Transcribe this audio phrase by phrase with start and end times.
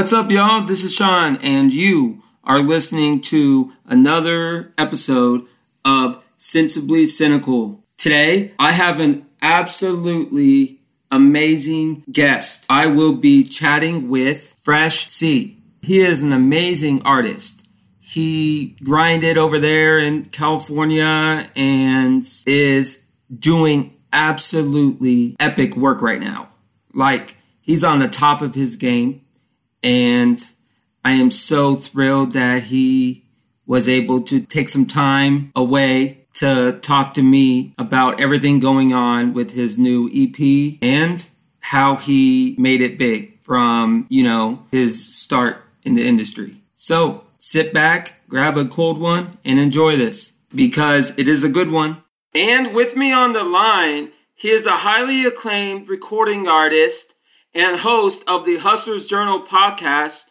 [0.00, 0.64] What's up, y'all?
[0.64, 5.42] This is Sean, and you are listening to another episode
[5.84, 7.84] of Sensibly Cynical.
[7.98, 10.80] Today, I have an absolutely
[11.10, 12.64] amazing guest.
[12.70, 15.58] I will be chatting with Fresh C.
[15.82, 17.68] He is an amazing artist.
[17.98, 23.06] He grinded over there in California and is
[23.38, 26.48] doing absolutely epic work right now.
[26.94, 29.26] Like, he's on the top of his game
[29.82, 30.38] and
[31.04, 33.24] I am so thrilled that he
[33.66, 39.32] was able to take some time away to talk to me about everything going on
[39.32, 45.64] with his new EP and how he made it big from, you know, his start
[45.82, 46.56] in the industry.
[46.74, 51.70] So sit back, grab a cold one, and enjoy this because it is a good
[51.70, 52.02] one.
[52.34, 57.14] And with me on the line, he is a highly acclaimed recording artist
[57.54, 60.26] and host of the Hustlers Journal podcast.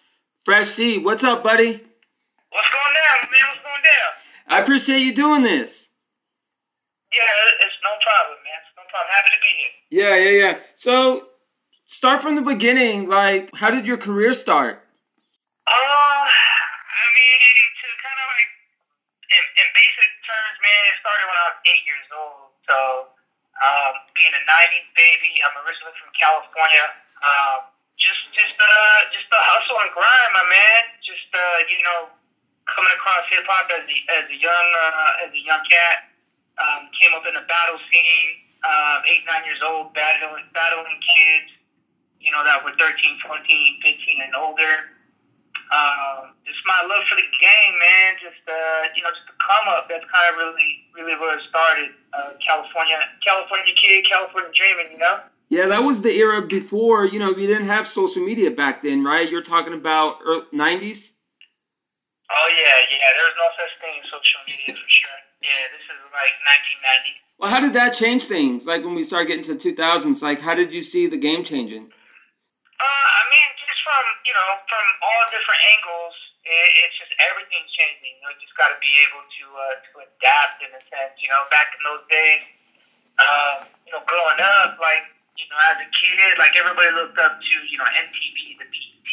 [0.46, 1.72] Fresh C, what's up, buddy?
[2.50, 3.44] What's going down, man?
[3.50, 4.12] What's going down?
[4.48, 5.90] I appreciate you doing this.
[7.12, 8.60] Yeah, it's no problem, man.
[8.64, 9.10] It's no problem.
[9.12, 9.74] Happy to be here.
[9.90, 10.54] Yeah, yeah, yeah.
[10.76, 11.30] So,
[11.88, 13.10] start from the beginning.
[13.10, 14.86] Like, how did your career start?
[15.68, 17.40] Uh, I mean,
[17.78, 18.52] to kind of like,
[19.30, 22.50] in, in basic terms, man, it started when I was eight years old.
[22.66, 22.78] So,
[23.60, 26.86] um, being a 90s baby, I'm originally from California.
[27.20, 30.82] Um, just, just, uh, just the hustle and grind, my man.
[31.04, 32.00] Just, uh, you know,
[32.68, 36.08] coming across hip hop as a, as a young, uh, as a young cat.
[36.60, 38.30] Um, came up in the battle scene,
[38.68, 41.56] um, eight, nine years old, battling, battling kids,
[42.20, 43.40] you know, that were 13, 14,
[43.80, 44.92] 15 and older.
[45.70, 48.10] Um, just my love for the game, man.
[48.20, 49.86] Just, uh, you know, just the come up.
[49.86, 51.94] That's kind of really, really where it started.
[52.12, 55.22] Uh, California, California kid, California dreaming, you know?
[55.50, 59.04] Yeah, that was the era before, you know, we didn't have social media back then,
[59.04, 59.26] right?
[59.26, 61.18] You're talking about early, 90s?
[62.30, 63.10] Oh, yeah, yeah.
[63.18, 65.20] There was no such thing as social media for sure.
[65.42, 66.38] Yeah, this is like
[66.86, 67.18] 1990.
[67.42, 68.70] Well, how did that change things?
[68.70, 71.42] Like when we started getting to the 2000s, like how did you see the game
[71.42, 71.90] changing?
[71.90, 76.14] Uh, I mean, just from, you know, from all different angles,
[76.46, 78.22] it, it's just everything's changing.
[78.22, 81.18] You know, you just got to be able to, uh, to adapt in a sense.
[81.18, 82.46] You know, back in those days,
[83.18, 87.40] uh, you know, growing up, like, you know, as a kid, like everybody looked up
[87.40, 89.10] to, you know, MTV, the BET,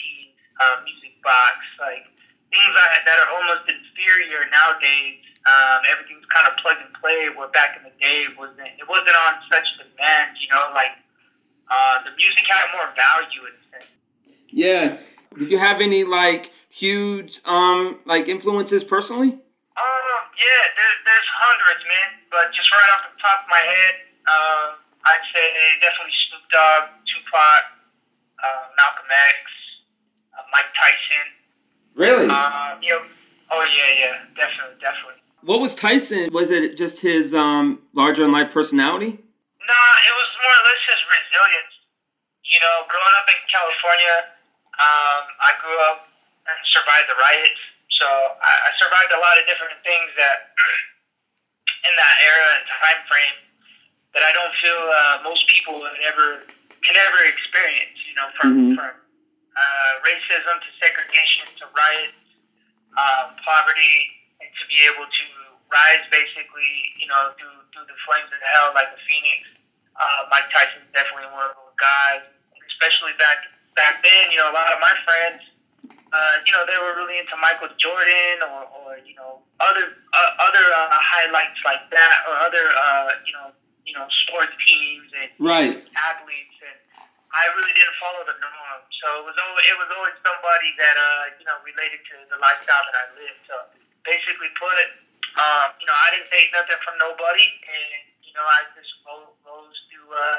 [0.59, 2.05] uh, Music Box, like
[2.51, 7.31] things that, that are almost inferior nowadays um, everything's kind of plug and play.
[7.31, 10.35] Where back in the day, it wasn't it wasn't on such demand.
[10.43, 10.99] You know, like
[11.71, 13.91] uh, the music had more value in a sense.
[14.51, 14.99] Yeah.
[15.39, 19.39] Did you have any like huge um like influences personally?
[19.39, 22.11] Um, yeah, there, there's hundreds, man.
[22.31, 23.95] But just right off the top of my head,
[24.27, 24.67] uh,
[25.07, 25.47] I'd say
[25.79, 27.63] definitely Snoop Dogg, Tupac,
[28.43, 29.39] uh, Malcolm X,
[30.35, 31.27] uh, Mike Tyson.
[31.95, 32.27] Really?
[32.27, 33.07] Uh, you know,
[33.55, 35.23] oh yeah, yeah, definitely, definitely.
[35.47, 36.35] What was Tyson?
[36.35, 39.15] Was it just his um, larger than life personality?
[39.15, 41.75] Nah, it was more or less his resilience.
[42.43, 44.17] You know, growing up in California,
[44.75, 46.11] um, I grew up
[46.51, 47.63] and survived the riots.
[47.95, 48.07] So
[48.43, 50.51] I, I survived a lot of different things that
[51.87, 53.46] in that era and time frame
[54.17, 55.77] that I don't feel uh, most people
[56.09, 56.41] ever
[56.81, 58.01] can ever experience.
[58.09, 58.81] You know, from mm-hmm.
[58.81, 62.25] from uh, racism to segregation to riots,
[62.97, 65.27] uh, poverty and to be able to
[65.69, 69.53] rise basically, you know, through through the flames of hell like a phoenix.
[69.97, 72.25] Uh, Mike Tyson's definitely one of those guys,
[72.73, 73.45] especially back
[73.77, 74.33] back then.
[74.33, 75.45] You know, a lot of my friends,
[75.93, 80.33] uh, you know, they were really into Michael Jordan or, or you know other uh,
[80.41, 83.53] other uh, highlights like that or other uh, you know
[83.87, 85.79] you know sports teams and right.
[85.95, 86.79] athletes and.
[87.27, 90.97] I really didn't follow the norm, so it was always, it was always somebody that
[90.97, 93.45] uh, you know related to the lifestyle that I lived.
[93.45, 93.61] So
[94.07, 94.73] basically put,
[95.37, 99.35] um, you know, I didn't take nothing from nobody, and you know, I just rose,
[99.45, 100.39] rose to uh,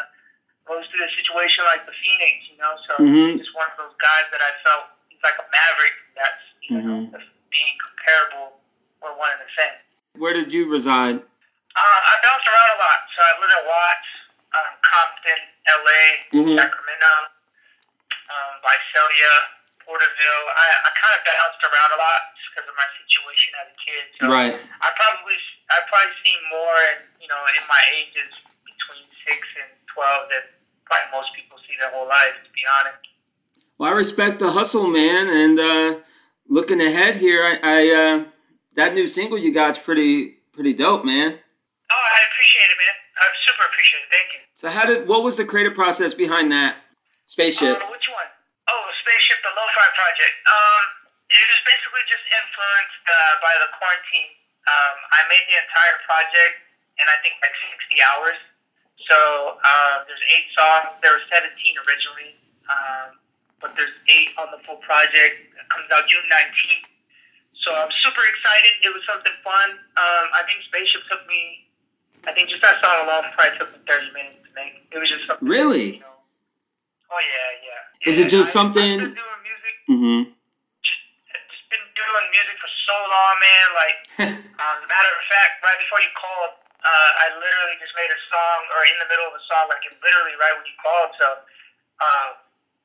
[0.71, 2.73] rose to the situation like the phoenix, you know.
[2.87, 3.37] So mm-hmm.
[3.37, 5.95] just one of those guys that I felt he's like a maverick.
[6.17, 7.13] That's you mm-hmm.
[7.13, 7.21] know
[7.51, 8.57] being comparable
[9.05, 9.77] or one in the same.
[10.17, 11.21] Where did you reside?
[11.21, 12.99] Uh, I bounced around a lot.
[13.13, 14.09] So I lived in Watts,
[14.57, 16.57] um, Compton, LA, mm-hmm.
[16.57, 17.13] Sacramento,
[18.29, 19.33] um, Visalia,
[19.81, 20.45] Porterville.
[20.51, 23.77] I, I kind of bounced around a lot just because of my situation as a
[23.79, 24.03] kid.
[24.19, 24.55] So right.
[24.57, 25.37] I probably
[25.71, 28.31] I probably seen more, in, you know, in my ages
[28.67, 30.43] between six and twelve than
[30.83, 32.35] probably most people see their whole life.
[32.35, 33.03] To be honest.
[33.77, 36.01] Well, I respect the hustle, man, and uh,
[36.49, 38.15] looking ahead here, I, I uh,
[38.73, 41.37] that new single you got's pretty pretty dope, man.
[41.37, 42.95] Oh, I appreciate it, man.
[43.15, 44.09] I super appreciate it.
[44.09, 44.47] Thank you.
[44.67, 46.83] So, how did what was the creative process behind that
[47.23, 47.79] spaceship?
[47.79, 48.27] Uh, which one?
[48.67, 50.35] Oh, spaceship, the lo-fi project.
[50.43, 50.83] Um,
[51.31, 54.35] it was basically just influenced uh, by the quarantine.
[54.67, 56.67] Um, I made the entire project
[56.99, 58.35] in I think like 60 hours.
[59.07, 60.99] So uh, there's eight songs.
[60.99, 61.47] There were 17
[61.87, 62.35] originally,
[62.67, 63.15] um,
[63.63, 65.47] but there's eight on the full project.
[65.47, 66.91] It comes out June 19th.
[67.63, 68.83] So I'm super excited.
[68.83, 69.79] It was something fun.
[69.95, 71.71] Um, I think Spaceship took me.
[72.27, 74.73] I think just that song alone probably took me 30 minutes make.
[74.89, 75.45] It was just something.
[75.45, 76.01] Really?
[76.01, 76.17] You know,
[77.13, 78.09] oh yeah, yeah.
[78.09, 79.75] Is it just I, something- I've been doing music.
[79.87, 80.19] Mm-hmm.
[80.81, 83.67] Just, just been doing music for so long, man.
[83.77, 83.97] Like,
[84.63, 88.59] um, matter of fact, right before you called, uh, I literally just made a song,
[88.73, 91.13] or in the middle of a song, like literally right when you called.
[91.21, 91.27] So,
[92.01, 92.27] um,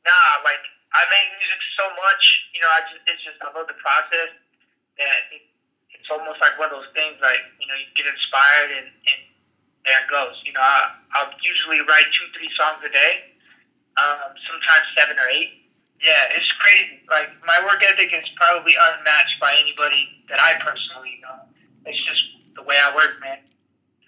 [0.05, 2.23] nah, like I make music so much,
[2.53, 2.69] you know.
[2.69, 4.37] I just, it's just I love the process.
[5.01, 5.49] That it,
[5.97, 9.21] it's almost like one of those things, like you know, you get inspired and and
[9.84, 10.37] there it goes.
[10.46, 13.37] You know, I I'll usually write two, three songs a day,
[13.99, 15.62] um, sometimes seven or eight.
[16.02, 17.02] Yeah, it's crazy.
[17.11, 21.46] Like my work ethic is probably unmatched by anybody that I personally know.
[21.87, 22.23] It's just
[22.55, 23.38] the way I work, man.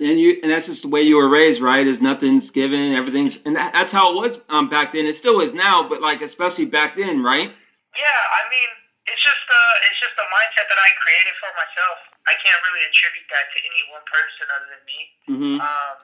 [0.00, 1.86] And you, and that's just the way you were raised, right?
[1.86, 5.06] Is nothing's given, everything's, and that, that's how it was um, back then.
[5.06, 7.48] It still is now, but like especially back then, right?
[7.48, 8.68] Yeah, I mean,
[9.14, 12.02] it's just uh, it's just a mindset that I created for myself.
[12.26, 15.00] I can't really attribute that to any one person other than me.
[15.30, 15.56] Mm-hmm.
[15.62, 15.96] Um,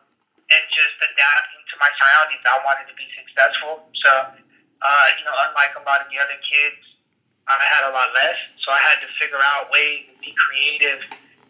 [0.51, 2.43] and just adapting to my surroundings.
[2.47, 6.39] I wanted to be successful, so uh, you know, unlike a lot of the other
[6.39, 6.83] kids,
[7.51, 11.03] I had a lot less, so I had to figure out ways to be creative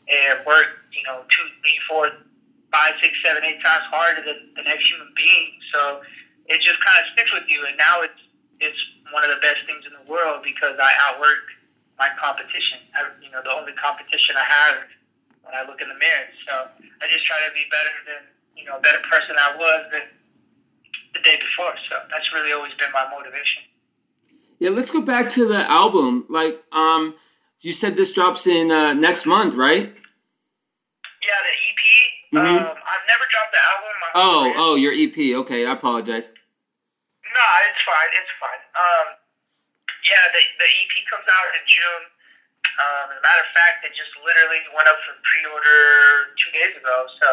[0.09, 2.09] and work, you know, two, three, four,
[2.73, 5.61] five, six, seven, eight times harder than the next human being.
[5.73, 6.01] So
[6.49, 8.21] it just kind of sticks with you, and now it's
[8.61, 8.79] it's
[9.13, 11.43] one of the best things in the world because I outwork
[11.99, 12.79] my competition.
[12.95, 14.77] I, you know, the only competition I have
[15.43, 16.29] when I look in the mirror.
[16.47, 18.23] So I just try to be better than
[18.57, 20.03] you know, a better person I was than
[21.15, 21.73] the day before.
[21.89, 23.65] So that's really always been my motivation.
[24.59, 26.27] Yeah, let's go back to the album.
[26.29, 27.15] Like, um,
[27.61, 29.89] you said this drops in uh, next month, right?
[29.89, 31.83] Yeah, the EP.
[32.33, 32.61] Mhm.
[32.61, 33.93] Um, I've never dropped the album.
[34.01, 35.35] My Oh, oh, your EP.
[35.41, 36.31] Okay, I apologize.
[37.31, 38.11] No, it's fine.
[38.19, 38.63] It's fine.
[38.75, 39.07] Um,
[40.07, 42.05] yeah, the the EP comes out in June.
[42.81, 46.75] Um, as a matter of fact, it just literally went up for pre-order two days
[46.77, 46.97] ago.
[47.21, 47.29] So,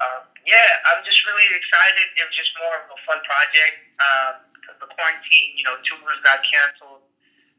[0.00, 2.06] um, yeah, I'm just really excited.
[2.16, 6.20] It was just more of a fun project um, because the quarantine, you know, tours
[6.24, 7.04] got canceled.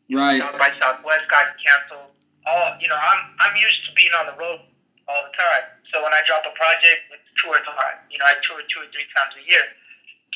[0.09, 0.41] Right.
[0.41, 2.11] South by Southwest got canceled.
[2.45, 4.65] All you know, I'm I'm used to being on the road
[5.07, 5.65] all the time.
[5.93, 8.01] So when I drop a project, it's tour time.
[8.09, 9.65] You know, I tour two or three times a year.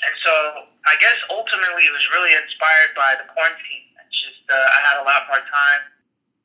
[0.04, 3.88] And so I guess ultimately it was really inspired by the quarantine.
[4.04, 5.82] It's just uh, I had a lot more time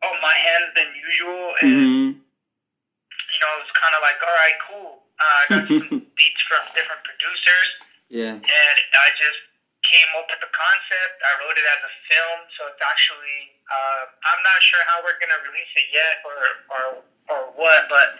[0.06, 2.08] on my hands than usual, and Mm-hmm.
[2.14, 5.02] you know it was kind of like, all right, cool.
[5.20, 7.70] Uh, I got some beats from different producers,
[8.08, 8.38] Yeah.
[8.38, 9.40] and I just
[9.84, 11.18] came up with the concept.
[11.20, 15.18] I wrote it as a film, so it's actually uh, I'm not sure how we're
[15.20, 16.38] gonna release it yet or
[16.70, 16.84] or
[17.28, 18.16] or what, but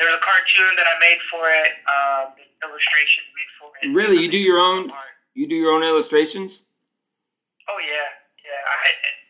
[0.00, 3.88] there's a cartoon that I made for it, um, the illustrations made for it.
[3.90, 4.18] Really?
[4.20, 5.16] You do your own- Art.
[5.34, 6.66] You do your own illustrations?
[7.70, 8.08] Oh yeah,
[8.44, 8.60] yeah.
[8.66, 8.88] I,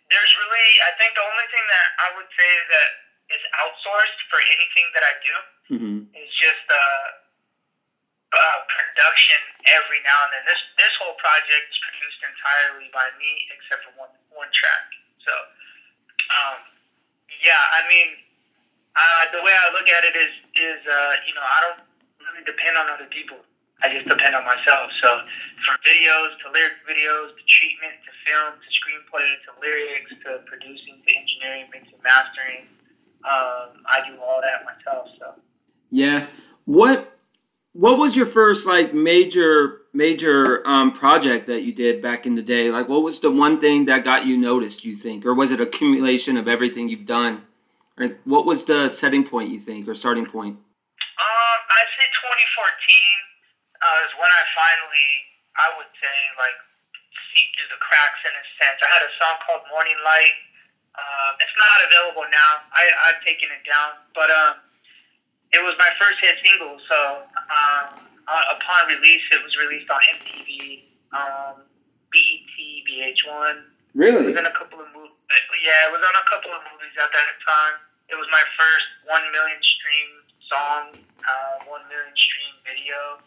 [0.08, 2.88] there's really, I think the only thing that I would say that
[3.36, 5.34] is outsourced for anything that I do
[5.70, 5.98] Mm-hmm.
[6.18, 7.06] is just uh,
[8.34, 9.38] uh, production
[9.70, 10.42] every now and then.
[10.50, 14.82] This this whole project is produced entirely by me, except for one one track.
[15.22, 15.30] So,
[16.34, 16.58] um,
[17.38, 18.18] yeah, I mean,
[18.98, 21.86] uh, the way I look at it is is uh, you know I don't
[22.32, 23.38] really depend on other people.
[23.82, 24.92] I just depend on myself.
[25.00, 25.08] So,
[25.64, 31.00] from videos to lyric videos to treatment to film to screenplay to lyrics to producing
[31.00, 32.68] to engineering, mixing, mastering,
[33.24, 35.08] um, I do all that myself.
[35.18, 35.34] So.
[35.90, 36.26] Yeah.
[36.66, 37.16] What
[37.72, 42.42] What was your first like major major um, project that you did back in the
[42.42, 42.70] day?
[42.70, 44.84] Like, what was the one thing that got you noticed?
[44.84, 47.46] You think, or was it accumulation of everything you've done?
[47.96, 50.58] Like, what was the setting point you think, or starting point?
[51.20, 52.32] Um, I'd say 2014
[53.76, 55.10] uh, is when I finally,
[55.60, 56.56] I would say, like,
[57.32, 58.80] seeped through the cracks in a sense.
[58.80, 60.36] I had a song called Morning Light.
[60.96, 62.64] Um, it's not available now.
[62.72, 64.00] I, I've taken it down.
[64.16, 64.64] But um,
[65.52, 66.80] it was my first hit single.
[66.88, 66.98] So
[67.52, 71.54] um, uh, upon release, it was released on MTV, um,
[72.08, 72.54] BET,
[72.88, 73.60] VH1.
[73.60, 74.30] It Really?
[74.32, 75.12] was in a couple of movies.
[75.60, 77.76] Yeah, it was on a couple of movies at that time.
[78.08, 80.19] It was my first one million stream
[80.50, 83.22] song, uh, one million stream video.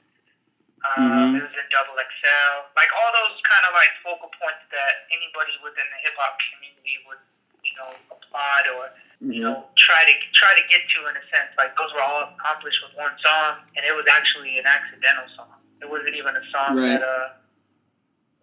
[0.84, 1.40] Um, Mhm.
[1.40, 2.68] It was in double XL.
[2.76, 7.00] Like all those kind of like focal points that anybody within the hip hop community
[7.08, 7.24] would,
[7.64, 8.92] you know, applaud or
[9.24, 9.48] you Mhm.
[9.48, 11.56] know try to try to get to in a sense.
[11.58, 15.56] Like those were all accomplished with one song, and it was actually an accidental song.
[15.82, 17.00] It wasn't even a song Right.
[17.00, 17.30] that uh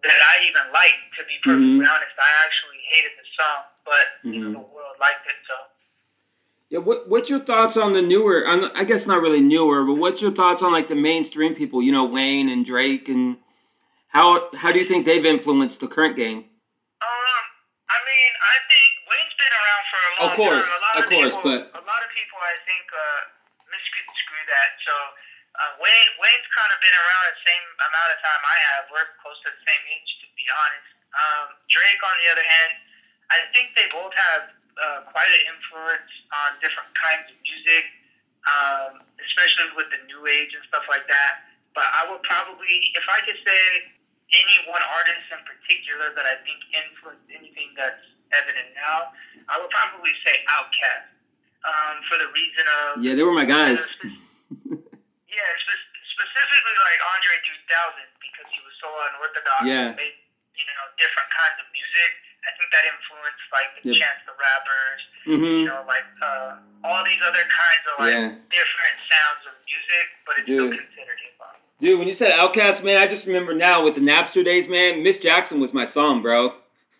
[0.01, 1.13] that I even liked.
[1.17, 1.85] To be perfectly mm-hmm.
[1.85, 4.33] honest, I actually hated the song, but mm-hmm.
[4.33, 4.65] you know, mm-hmm.
[4.65, 5.37] the world liked it.
[5.45, 5.55] So.
[6.71, 8.47] Yeah, what, what's your thoughts on the newer?
[8.47, 11.83] I guess not really newer, but what's your thoughts on like the mainstream people?
[11.83, 13.43] You know, Wayne and Drake, and
[14.07, 16.47] how how do you think they've influenced the current game?
[17.03, 17.43] Um,
[17.91, 20.79] I mean, I think Wayne's been around for a long of course, time.
[20.79, 23.19] of, of course, people, but a lot of people, I think, uh,
[23.67, 24.69] misconstrue that.
[24.87, 24.95] So
[25.59, 28.81] uh, Wayne Wayne's kind of been around the same amount of time I have.
[28.95, 30.87] We're close to the same age, to be honest.
[31.19, 32.71] Um, Drake, on the other hand,
[33.27, 37.85] I think they both have uh, quite an influence on different kinds of music,
[38.49, 41.45] um, especially with the new age and stuff like that.
[41.77, 43.61] But I would probably, if I could say
[44.33, 48.03] any one artist in particular that I think influenced anything that's
[48.35, 49.13] evident now,
[49.47, 51.07] I would probably say Outkast.
[51.61, 53.85] Um, for the reason of yeah, they were my guys.
[55.31, 59.63] Yeah, spe- specifically like Andre 3000 because he was so unorthodox.
[59.63, 59.95] Yeah.
[59.95, 60.19] And made,
[60.59, 62.11] you know, different kinds of music.
[62.61, 63.97] Think that influenced like the yep.
[63.97, 65.65] Chance the Rappers, mm-hmm.
[65.65, 68.37] you know, like uh, all these other kinds of like yeah.
[68.53, 70.61] different sounds of music, but it's Dude.
[70.61, 71.57] still considered hip hop.
[71.81, 75.01] Dude, when you said Outkast, man, I just remember now with the Napster days, man.
[75.01, 76.53] Miss Jackson was my song, bro.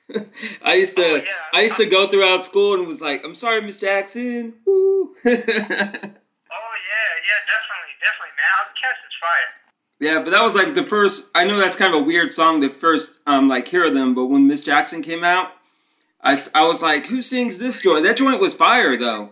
[0.65, 1.53] I used to, oh, yeah.
[1.53, 5.13] I used to go throughout school and was like, "I'm sorry, Miss Jackson." Woo.
[5.21, 8.49] oh yeah, yeah, definitely definitely, man.
[8.65, 9.60] Outkast is fire.
[10.01, 11.29] Yeah, but that was like the first.
[11.35, 14.15] I know that's kind of a weird song to first um, like hear of them,
[14.15, 15.51] but when Miss Jackson came out,
[16.23, 18.03] I, I was like, who sings this joint?
[18.03, 19.29] That joint was fire though.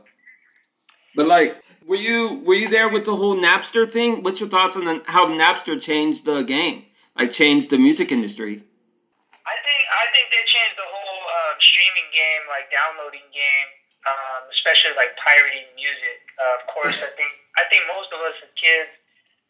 [1.15, 1.57] But like,
[1.87, 4.21] were you were you there with the whole Napster thing?
[4.21, 6.85] What's your thoughts on the, how Napster changed the game?
[7.17, 8.61] Like changed the music industry?
[8.61, 13.69] I think I think they changed the whole uh, streaming game, like downloading game,
[14.05, 16.21] um, especially like pirating music.
[16.37, 18.98] Uh, of course, I think I think most of us as kids,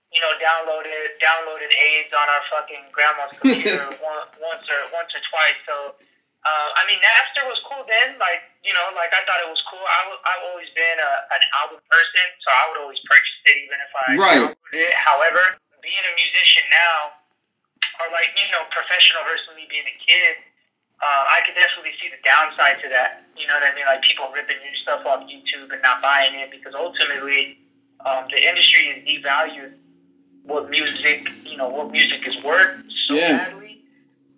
[0.09, 5.21] you know, downloaded downloaded AIDS on our fucking grandma's computer once, once or once or
[5.29, 5.59] twice.
[5.69, 5.75] So,
[6.45, 8.17] uh, I mean, Napster was cool then.
[8.17, 9.81] Like, you know, like I thought it was cool.
[9.81, 13.57] I w- I've always been a, an album person, so I would always purchase it
[13.69, 14.43] even if I right.
[14.49, 14.93] it.
[14.97, 15.41] However,
[15.85, 16.97] being a musician now,
[18.01, 20.41] or like you know, professional versus me being a kid
[20.99, 23.23] uh, I could definitely see the downside to that.
[23.39, 23.87] You know what I mean?
[23.87, 27.55] Like people ripping your stuff off YouTube and not buying it because ultimately
[28.03, 29.79] um, the industry has devalued
[30.43, 33.49] what music, you know, what music is worth so yeah.
[33.49, 33.81] badly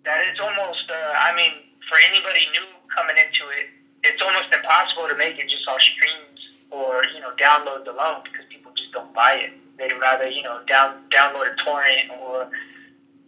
[0.04, 1.52] that it's almost, uh, I mean,
[1.88, 3.66] for anybody new coming into it,
[4.04, 6.40] it's almost impossible to make it just off streams
[6.70, 9.52] or, you know, downloads alone because people just don't buy it.
[9.78, 12.50] They'd rather, you know, down download a torrent or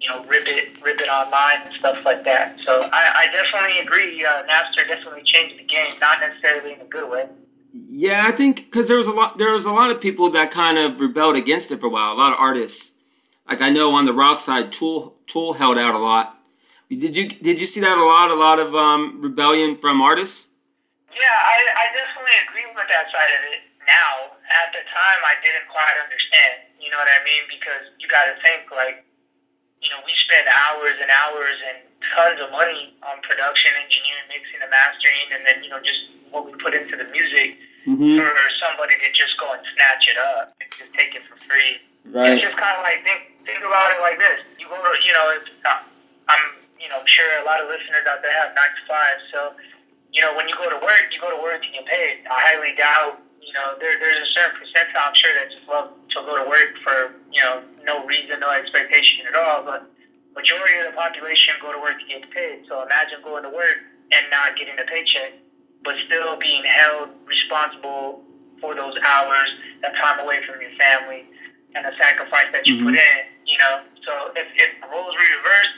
[0.04, 2.58] you know, rip it, rip it online and stuff like that.
[2.62, 4.22] So I, I definitely agree.
[4.22, 7.26] Uh, Napster definitely changed the game, not necessarily in a good way.
[7.74, 10.54] Yeah, I think because there was a lot, there was a lot of people that
[10.54, 12.12] kind of rebelled against it for a while.
[12.12, 12.94] A lot of artists,
[13.50, 16.38] like I know on the rock side, Tool, Tool held out a lot.
[16.88, 18.30] Did you did you see that a lot?
[18.30, 20.54] A lot of um, rebellion from artists.
[21.10, 23.66] Yeah, I, I definitely agree with that side of it.
[23.82, 26.70] Now, at the time, I didn't quite understand.
[26.78, 27.42] You know what I mean?
[27.50, 29.02] Because you got to think like
[29.82, 31.78] you know, we spend hours and hours and
[32.12, 36.44] tons of money on production, engineering, mixing, and mastering, and then you know just what
[36.44, 37.56] we put into the music
[37.86, 38.18] mm-hmm.
[38.18, 38.28] for
[38.60, 41.80] somebody to just go and snatch it up and just take it for free.
[42.10, 42.36] Right.
[42.36, 44.44] It's just kind of like think think about it like this.
[44.60, 45.80] You go to you know, if, uh,
[46.28, 46.44] I'm
[46.76, 49.40] you know sure a lot of listeners out there have nine to five, so
[50.12, 52.28] you know when you go to work, you go to work to get paid.
[52.28, 55.92] I highly doubt you know there there's a certain percentile I'm sure that just love
[56.12, 59.64] to go to work for you know no reason, no expectation at all.
[59.64, 59.88] But
[60.34, 62.66] majority of the population go to work to get paid.
[62.68, 63.78] So imagine going to work
[64.12, 65.38] and not getting a paycheck,
[65.82, 68.22] but still being held responsible
[68.60, 69.50] for those hours,
[69.82, 71.24] that time away from your family,
[71.74, 72.86] and the sacrifice that you mm-hmm.
[72.86, 73.18] put in.
[73.46, 75.76] You know, so if if the roles were reversed,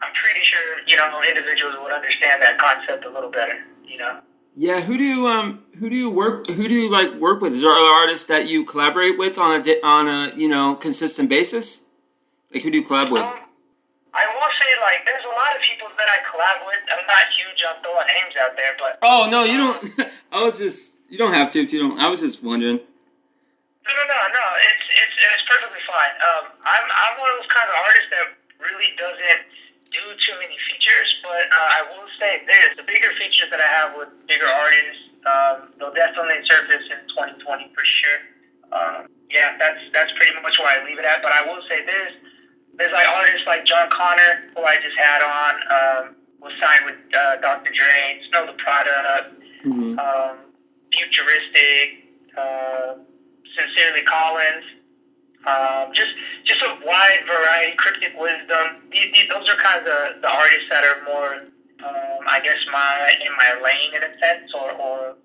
[0.00, 3.58] I'm pretty sure you know individuals would understand that concept a little better.
[3.84, 4.20] You know.
[4.56, 7.52] Yeah, who do you um who do you work who do you like work with?
[7.54, 11.28] Is there other artists that you collaborate with on a on a you know consistent
[11.28, 11.84] basis?
[12.52, 13.24] Like who do you collab with?
[13.24, 13.43] Um,
[14.14, 16.82] I will say like there's a lot of people that I collab with.
[16.86, 19.78] I'm not huge on throwing names out there, but oh no, you don't.
[20.32, 21.98] I was just you don't have to if you don't.
[21.98, 22.78] I was just wondering.
[22.78, 24.44] No, no, no, no.
[24.70, 26.14] It's it's it's perfectly fine.
[26.22, 28.26] Um, I'm I'm one of those kind of artists that
[28.62, 29.42] really doesn't
[29.90, 33.66] do too many features, but uh, I will say this: the bigger features that I
[33.66, 38.20] have with bigger artists, um, they'll definitely surface in 2020 for sure.
[38.70, 41.18] Um, yeah, that's that's pretty much where I leave it at.
[41.18, 42.14] But I will say this:
[42.78, 46.96] there's like artists like Jon Connor, who I just had on, um, was signed with
[47.14, 47.70] uh, Dr.
[47.70, 49.98] Dre, Snow Tha Product, mm-hmm.
[49.98, 50.36] um,
[50.92, 52.94] Futuristic, uh,
[53.56, 54.64] Sincerely Collins.
[55.46, 56.10] um, just
[56.44, 57.76] just a wide variety.
[57.76, 58.82] Cryptic Wisdom.
[58.90, 61.34] These, these, those are kind of the, the artists that are more,
[61.84, 65.16] um, I guess, my in my lane in a sense, or, or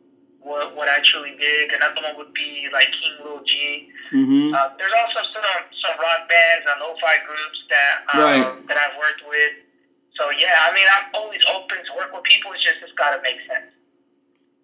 [0.42, 1.72] what, what I truly dig.
[1.74, 3.90] Another one would be like King Lil G.
[4.14, 4.54] Mm-hmm.
[4.54, 5.44] Uh, there's also some
[5.84, 8.68] some rock bands and lo-fi groups that um, Right.
[8.68, 9.54] that I've worked with.
[10.18, 12.52] So yeah, I mean, I'm always open to work with people.
[12.54, 13.72] It's just it's got to make sense.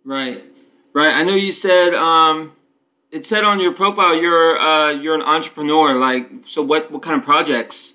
[0.04, 0.44] Right,
[0.94, 1.14] right.
[1.16, 2.54] I know you said um,
[3.12, 5.96] it said on your profile you're uh, you're an entrepreneur.
[5.96, 7.94] Like, so what what kind of projects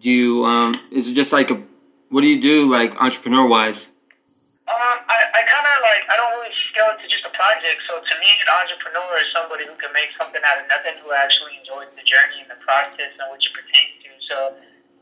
[0.00, 0.44] do you?
[0.44, 1.62] Um, is it just like a
[2.10, 3.88] what do you do like entrepreneur wise?
[7.62, 7.80] Project.
[7.88, 11.12] So to me, an entrepreneur is somebody who can make something out of nothing, who
[11.12, 14.10] actually enjoys the journey and the process and which it pertains to.
[14.26, 14.38] So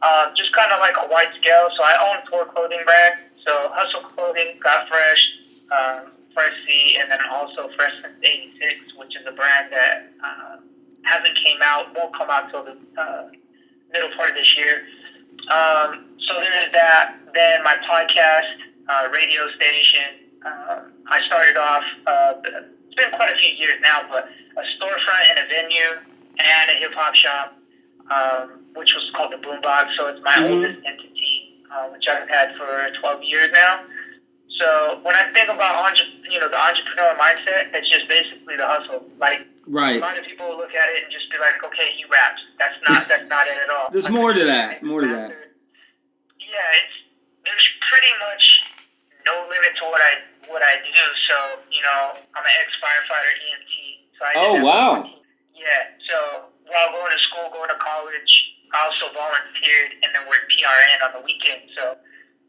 [0.04, 1.68] um, just kind of like a wide scale.
[1.76, 3.16] So I own four clothing brands.
[3.44, 5.22] So Hustle Clothing, Got Fresh,
[5.72, 10.56] um, Fresh C, and then also Fresh Since '86, which is a brand that uh,
[11.04, 13.24] hasn't came out, won't come out till the uh,
[13.90, 14.84] middle part of this year.
[15.48, 17.16] Um, so there's that.
[17.32, 18.52] Then my podcast,
[18.88, 20.29] uh, radio station.
[20.44, 21.84] Um, I started off.
[22.06, 26.00] Uh, it's been quite a few years now, but a storefront and a venue
[26.38, 27.56] and a hip hop shop,
[28.10, 29.96] um, which was called the Boombox.
[29.96, 30.50] So it's my Mhm.
[30.50, 33.84] oldest entity, uh, which I've had for 12 years now.
[34.58, 38.66] So when I think about entre- you know the entrepreneur mindset, it's just basically the
[38.66, 39.08] hustle.
[39.18, 39.46] Like
[39.98, 42.40] a lot of people will look at it and just be like, okay, he raps.
[42.58, 43.88] That's not that's not it at all.
[43.90, 45.30] There's Like, more to that, more to that.
[46.38, 46.94] Yeah, it's
[47.44, 48.62] there's pretty much
[49.30, 50.18] no limit to what I
[50.50, 51.02] what I do.
[51.30, 53.74] So you know, I'm an ex firefighter EMT.
[54.18, 55.06] So I Oh, wow.
[55.54, 55.94] Yeah.
[56.10, 58.32] So while going to school, going to college,
[58.74, 61.70] I also volunteered and then worked PRN on the weekend.
[61.76, 61.96] So.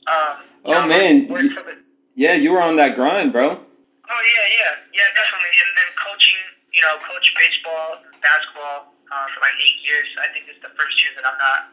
[0.09, 1.27] Um, Oh, man.
[1.29, 1.77] worked You- for the
[2.13, 3.47] Yeah, you were on that grind, bro.
[3.55, 5.55] Oh yeah, yeah, yeah, definitely.
[5.63, 6.41] And then coaching,
[6.73, 10.07] you know, coach baseball, basketball uh, for like eight years.
[10.19, 11.71] I think it's the first year that I'm not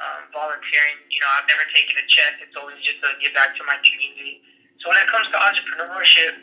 [0.00, 0.96] um, volunteering.
[1.10, 2.38] You know, I've never taken a check.
[2.42, 4.40] It's always just to give back to my community.
[4.80, 6.34] So when it comes to entrepreneurship,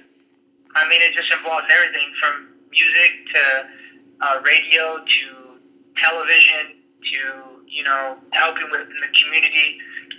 [0.76, 3.42] I mean, it just involves everything from music to
[4.22, 5.26] uh, radio to
[5.98, 6.76] television
[7.12, 9.78] to you know helping within the community.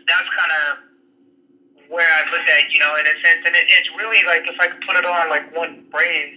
[0.08, 0.78] That's kind of
[1.88, 3.42] where I put that, you know, in a sense.
[3.44, 6.34] And it, it's really like if I could put it on like one phrase,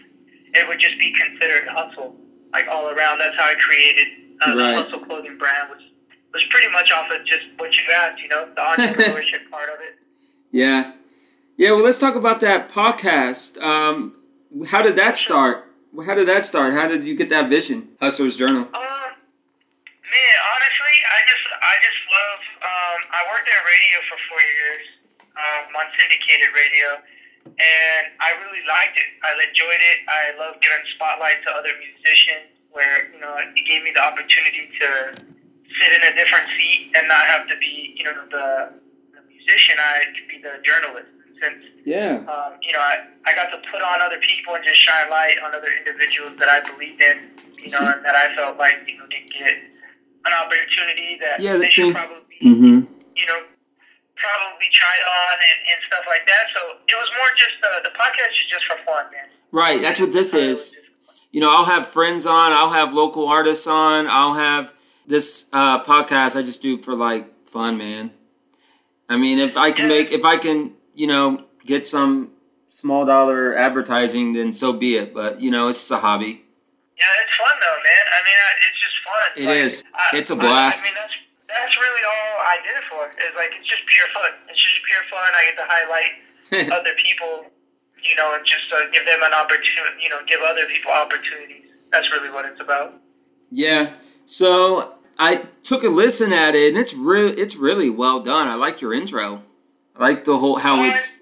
[0.54, 2.16] it would just be considered hustle,
[2.54, 3.20] like all around.
[3.20, 4.08] That's how I created
[4.42, 4.76] uh, Right.
[4.76, 5.82] the hustle clothing brand, which
[6.34, 9.80] was pretty much off of just what you asked, you know, the entrepreneurship part of
[9.82, 9.96] it.
[10.52, 10.94] Yeah.
[11.58, 13.62] Yeah, well, let's talk about that podcast.
[13.62, 14.16] Um,
[14.68, 15.66] how did that start?
[16.06, 16.74] How did that start?
[16.74, 17.90] How did you get that vision?
[18.00, 18.64] Hustler's Journal.
[18.64, 19.10] Um,
[20.08, 22.42] man, honestly, I just I just love.
[22.64, 24.84] Um, I worked at radio for four years
[25.36, 26.88] um, on syndicated radio,
[27.44, 29.10] and I really liked it.
[29.26, 29.98] I enjoyed it.
[30.08, 34.72] I love giving spotlight to other musicians, where you know it gave me the opportunity
[34.80, 34.90] to
[35.80, 38.74] sit in a different seat and not have to be you know the
[39.16, 39.76] the musician.
[39.80, 41.08] I could be the journalist.
[41.40, 42.20] Since Yeah.
[42.28, 45.40] um, you know, I, I got to put on other people and just shine light
[45.40, 48.98] on other individuals that I believed in, you know, and that I felt like, you
[48.98, 49.56] know, didn't get
[50.26, 51.92] an opportunity that Yeah, they should me.
[51.94, 52.92] probably, Mm-hmm.
[53.16, 53.40] you know,
[54.16, 56.52] probably try on and, and stuff like that.
[56.54, 59.28] So it was more just, uh, the podcast is just for fun, man.
[59.54, 59.82] Right.
[59.82, 60.76] That's what this is.
[61.32, 62.52] You know, I'll have friends on.
[62.52, 64.08] I'll have local artists on.
[64.08, 64.74] I'll have
[65.10, 66.38] this uh, podcast.
[66.38, 68.12] I just do for like fun, man.
[69.10, 72.32] I mean, if I can make, if I can, you know, get some
[72.70, 75.14] small dollar advertising, then so be it.
[75.14, 76.46] But you know, it's just a hobby.
[76.96, 78.06] Yeah, it's fun though, man.
[78.06, 79.28] I mean, I, it's just fun.
[79.36, 79.84] It Like, is.
[79.96, 80.84] I- It's a blast.
[80.84, 81.16] I, mean, that's
[81.50, 83.02] that's really all I did it for.
[83.10, 84.32] Is like it's just pure fun.
[84.48, 85.30] It's just pure fun.
[85.34, 86.14] I get to highlight
[86.80, 87.50] other people,
[87.98, 90.06] you know, and just uh, give them an opportunity.
[90.06, 91.66] You know, give other people opportunities.
[91.92, 92.94] That's really what it's about.
[93.50, 93.98] Yeah.
[94.28, 97.28] So I took a listen at it, and it's real.
[97.28, 98.48] It's really well done.
[98.48, 99.44] I like your intro.
[99.94, 101.20] I like the whole how it's.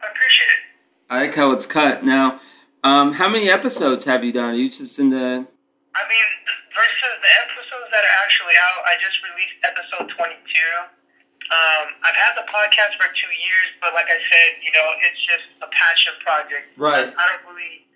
[0.00, 0.62] I appreciate it.
[1.10, 2.04] I like how it's cut.
[2.06, 2.38] Now,
[2.84, 4.54] um, how many episodes have you done?
[4.54, 5.18] Are you just in the?
[5.18, 6.28] I mean,
[6.70, 10.38] versus the episodes that are actually out, I just released episode 22.
[11.50, 15.18] Um, I've had the podcast for two years, but like I said, you know, it's
[15.26, 16.70] just a passion project.
[16.78, 17.10] Right.
[17.10, 17.90] I don't really,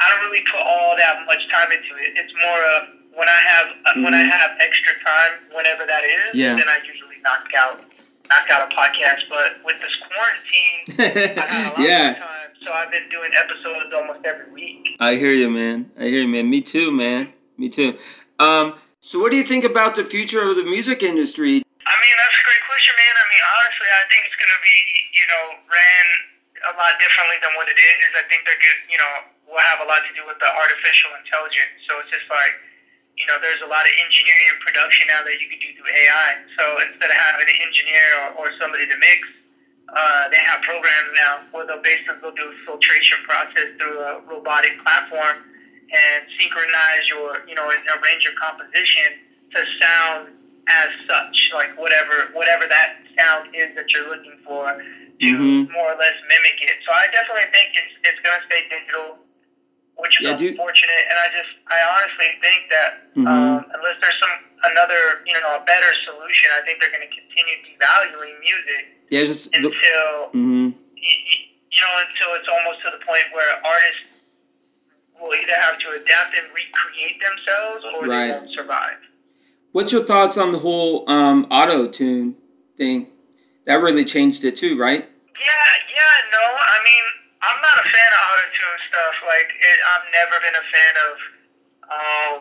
[0.00, 2.16] I don't really put all that much time into it.
[2.16, 4.30] It's more of when I have uh, when I Mhm.
[4.30, 6.54] have extra time, whenever that is, Yeah.
[6.54, 7.80] then I usually knock out
[8.28, 9.28] knock out a podcast.
[9.28, 10.82] But with this quarantine,
[11.40, 12.10] I had a lot yeah.
[12.12, 14.96] of time, so I've been doing episodes almost every week.
[15.00, 15.90] I hear you, man.
[15.98, 16.48] I hear you, man.
[16.50, 17.32] Me too, man.
[17.56, 17.96] Me too.
[18.38, 21.62] Um, so, what do you think about the future of the music industry?
[21.86, 23.14] I mean, that's a great question, man.
[23.16, 24.76] I mean, honestly, I think it's going to be,
[25.16, 26.06] you know, ran
[26.68, 28.10] a lot differently than what it is.
[28.18, 29.12] I think they're good, you know,
[29.46, 31.86] will have a lot to do with the artificial intelligence.
[31.86, 32.58] So it's just like,
[33.16, 35.88] you know, there's a lot of engineering and production now that you can do through
[35.92, 36.36] AI.
[36.56, 39.28] So instead of having an engineer or, or somebody to mix,
[39.96, 44.20] uh, they have programs now where they'll basically go do a filtration process through a
[44.20, 45.40] robotic platform
[45.92, 49.16] and synchronize your, you know, and arrange your composition
[49.52, 50.28] to sound
[50.68, 55.70] as such, like whatever whatever that sound is that you're looking for, to Mhm.
[55.72, 56.78] more or less mimic it.
[56.84, 59.16] So I definitely think it's it's gonna stay digital,
[59.96, 61.04] which is Yeah, unfortunate.
[61.10, 63.26] And I just I honestly think that Mhm.
[63.26, 64.30] um, unless there's some
[64.64, 69.50] another you know a better solution, I think they're gonna continue devaluing music Yeah, just
[69.52, 71.12] the, until hmm you,
[71.70, 74.02] you know, until it's almost to the point where artists
[75.18, 78.26] will either have to adapt and recreate themselves or Right.
[78.28, 78.98] they won't survive.
[79.72, 82.36] What's your thoughts on the whole um, auto tune
[82.76, 83.08] thing?
[83.66, 85.06] That really changed it too, right?
[85.38, 85.46] Yeah,
[85.94, 87.04] yeah, no, I mean,
[87.46, 89.14] I'm not a fan of auto-tune stuff.
[89.22, 91.14] Like, it, I've never been a fan of,
[91.86, 92.36] um,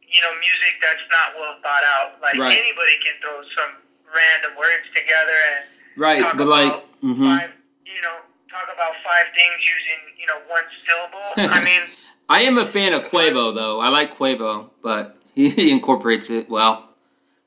[0.00, 2.16] you know, music that's not well thought out.
[2.24, 2.56] Like, Right.
[2.56, 5.64] anybody can throw some random words together and
[5.96, 7.52] Right, but like, hmm five,
[7.86, 8.18] you know,
[8.50, 11.30] talk about five things using, you know, one syllable.
[11.54, 11.82] I mean,
[12.28, 13.80] I am a fan of Quavo though.
[13.80, 16.88] I like Quavo, but he, incorporates it well.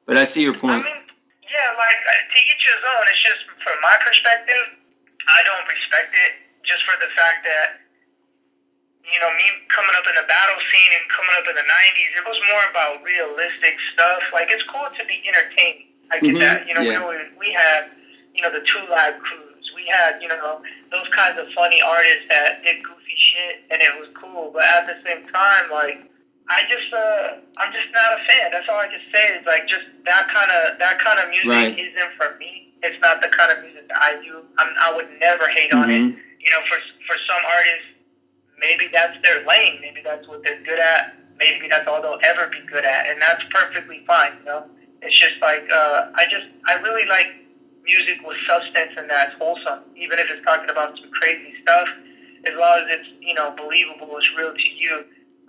[0.06, 0.80] But I see your point.
[0.80, 1.04] I mean,
[1.43, 3.06] yeah, like uh, to each his own.
[3.12, 4.76] It's just from my perspective,
[5.27, 7.75] I don't respect it just for the fact that
[9.05, 12.11] you know me coming up in the battle scene and coming up in the '90s.
[12.17, 14.23] It was more about realistic stuff.
[14.33, 15.87] Like it's cool to be entertaining.
[16.11, 16.67] I get Mhm, that.
[16.67, 16.99] You know, yeah.
[16.99, 17.85] we we had
[18.33, 19.71] you know the two live crews.
[19.75, 20.61] We had you know
[20.91, 24.51] those kinds of funny artists that did goofy shit, and it was cool.
[24.51, 25.99] But at the same time, like
[26.49, 28.51] I just uh I'm just not a fan.
[28.51, 31.47] That's all I can say is like just that kind of that kind of music
[31.49, 31.79] Right.
[31.79, 32.66] isn't for me.
[32.83, 34.43] It's not the kind of music that I do.
[34.57, 36.01] I'm, I would never hate on it.
[36.01, 36.17] Mhm.
[36.39, 37.87] You know, for for some artists,
[38.57, 39.79] maybe that's their lane.
[39.81, 41.13] Maybe that's what they're good at.
[41.37, 44.37] Maybe that's all they'll ever be good at, and that's perfectly fine.
[44.39, 44.63] You know,
[45.01, 47.27] it's just like uh, I just I really like
[47.83, 51.87] music with substance and that's wholesome, even if it's talking about some crazy stuff.
[52.45, 55.03] As long as it's you know believable, it's real to you.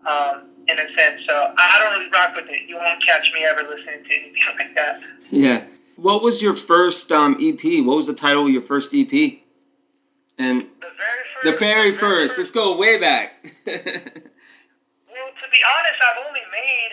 [0.06, 2.68] Um, in a sense, so I I don't really rock with it.
[2.68, 5.00] You won't catch me ever listening to anything like that.
[5.30, 5.62] Yeah.
[5.98, 7.58] What was your first um, EP?
[7.84, 9.10] What was the title of your first EP?
[10.38, 11.42] And The very first.
[11.44, 12.38] the very the first.
[12.38, 13.34] Let's go way back.
[15.08, 16.92] Well, to be honest, I've only made.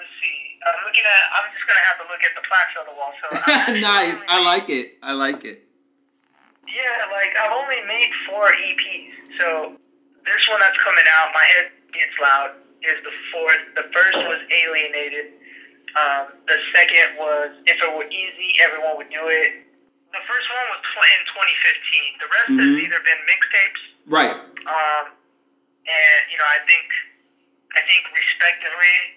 [0.00, 0.36] Let's see.
[0.64, 1.22] I'm looking at.
[1.36, 3.12] I'm just gonna have to look at the plaques on the wall.
[3.20, 3.26] So
[3.84, 4.24] nice.
[4.32, 4.96] I like it.
[5.04, 5.68] I like it.
[6.64, 9.12] Yeah, like I've only made four EPs.
[9.36, 9.76] So
[10.24, 13.62] this one that's coming out, my head gets loud, is the fourth.
[13.76, 15.36] The first was Alienated.
[15.94, 19.52] Um, the second was If It Were Easy, Everyone Would Do It.
[20.12, 22.18] The first one was in 2015.
[22.18, 22.80] The rest has Mhm.
[22.84, 24.30] either been mixtapes Right.
[24.66, 25.04] Um,
[25.86, 26.90] and you know, I think,
[27.74, 29.14] I think respectively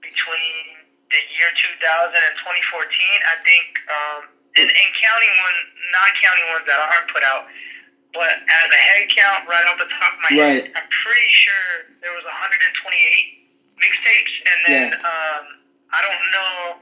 [0.00, 0.76] between
[1.10, 5.54] the year 2000 and 2014, I think, um, and, and counting one,
[5.92, 7.46] not counting ones that aren't put out,
[8.12, 10.64] but as a head count, right off the top of my Right.
[10.64, 13.38] head, I'm pretty sure there was 128
[13.78, 15.08] mixtapes, and then Yeah.
[15.08, 15.58] um,
[15.92, 16.76] I don't know.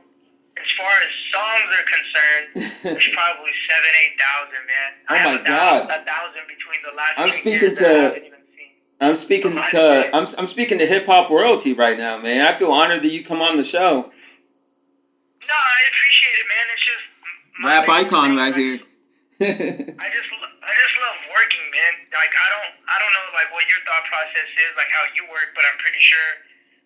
[0.60, 2.48] As far as songs are concerned,
[2.98, 4.90] there's probably seven, eight thousand, man.
[5.08, 6.00] Oh I my a thousand- God.
[6.00, 7.14] A thousand between the last.
[7.16, 8.72] I'm speaking to- haven't even seen.
[9.00, 12.44] I'm speaking to I'm I'm speaking to hip hop royalty right now, man.
[12.46, 14.10] I feel honored that you come on the show.
[15.48, 16.64] No, I appreciate it, man.
[16.76, 17.04] It's just
[17.64, 18.78] Rap icon right here.
[19.40, 21.92] I just I just love working, man.
[22.12, 25.24] Like I don't I don't know like what your thought process is, like how you
[25.32, 26.30] work, but I'm pretty sure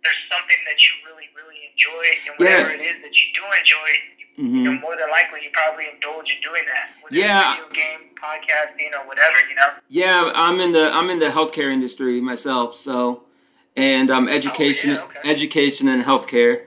[0.05, 2.77] there's something that you really really enjoy, and whatever Yeah.
[2.79, 3.89] it is that you do enjoy,
[4.37, 6.91] you hmm know, more than likely you probably indulge in doing that.
[7.03, 7.55] Whether Yeah.
[7.57, 9.71] video game, podcasting, or whatever, you know.
[9.89, 13.25] Yeah, I'm in the I'm in the healthcare industry myself, so
[13.77, 15.29] and um, education, Oh, okay.
[15.29, 16.65] education and healthcare,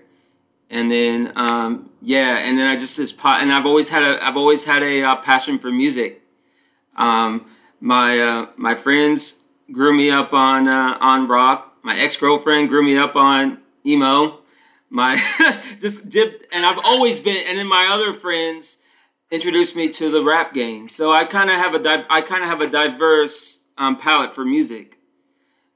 [0.69, 4.25] and then um, yeah, and then I just this pot, and I've always had a
[4.25, 6.21] I've always had a uh, passion for music.
[6.95, 7.45] Um,
[7.79, 11.66] my uh, my friends grew me up on uh, on rock.
[11.87, 14.39] My ex girlfriend grew me up on emo.
[14.89, 15.15] My
[15.79, 18.79] just dipped, and I've always been, and then my other friends
[19.31, 20.89] introduced me to the rap game.
[20.89, 24.35] So I kind of have a di- I kind of have a diverse um, palette
[24.35, 24.97] for music.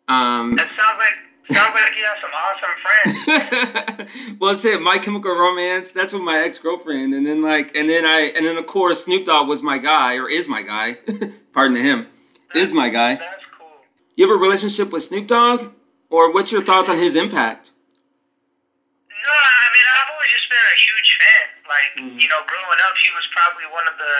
[0.09, 4.37] Um, That sounds like sounds like you have some awesome friends.
[4.41, 5.93] well, shit, My Chemical Romance.
[5.93, 9.05] That's with my ex girlfriend, and then like, and then I, and then of course
[9.05, 10.97] Snoop Dogg was my guy, or is my guy.
[11.53, 12.07] Pardon to him,
[12.53, 13.15] is my guy.
[13.15, 13.69] That's cool.
[14.17, 15.71] You have a relationship with Snoop Dogg,
[16.11, 17.71] or what's your thoughts on his impact?
[19.09, 21.45] No, I mean I've always just been a huge fan.
[21.65, 22.19] Like Mhm.
[22.21, 24.15] you know, growing up, he was probably one of the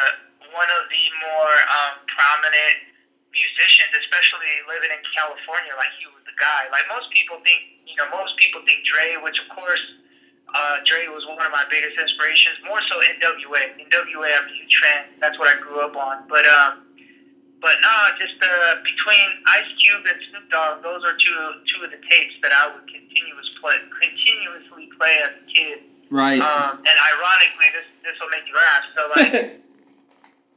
[0.52, 2.84] one of the more um, prominent
[3.32, 6.68] musicians, especially living in California, like he was the guy.
[6.72, 9.80] Like most people think, you know, most people think Dre, which of course,
[10.54, 12.60] uh, Dre was one of my biggest inspirations.
[12.68, 13.72] More so NWA.
[13.80, 15.08] NWA, I'm a huge fan.
[15.24, 16.28] That's what I grew up on.
[16.28, 16.84] But um,
[17.62, 21.38] but nah, just uh, between Ice Cube and Snoop Dogg, those are two
[21.70, 25.80] two of the tapes that I would continuous play, continuously play as a kid.
[26.10, 26.42] Right.
[26.42, 28.84] Um, and ironically, this this will make you laugh.
[28.98, 29.34] So like.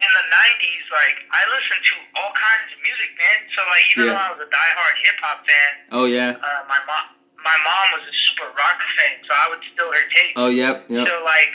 [0.05, 3.41] in the '90s, like I listened to all kinds of music, man.
[3.57, 4.13] So like even Yeah.
[4.13, 6.37] though I was a diehard hip hop fan, Oh yeah.
[6.37, 7.09] uh, my mom
[7.41, 10.37] my mom was a super rock fan, so I would steal her tapes.
[10.37, 10.85] Oh yep.
[10.89, 11.07] Yep.
[11.09, 11.53] So like,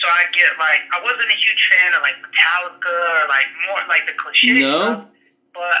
[0.00, 3.80] so I get like I wasn't a huge fan of like Metallica or like more
[3.88, 4.78] like the cliche No?
[4.78, 5.00] stuff,
[5.54, 5.78] but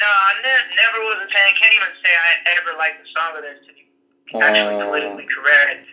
[0.00, 1.54] no, I ne- never was a fan.
[1.58, 3.86] Can't even say I ever liked the song of theirs to be
[4.34, 4.84] actually Aw.
[4.90, 5.86] politically correct.